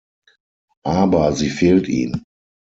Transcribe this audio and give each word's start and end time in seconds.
Aber 0.87 1.31
sie 1.33 1.51
fehlt 1.51 1.87
ihm. 1.87 2.23